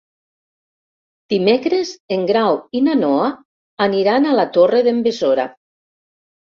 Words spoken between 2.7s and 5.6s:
i na Noa aniran a la Torre d'en Besora.